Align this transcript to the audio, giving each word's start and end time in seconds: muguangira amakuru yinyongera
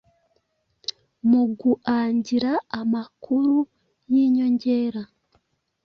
muguangira 1.29 2.53
amakuru 2.79 3.55
yinyongera 4.11 5.03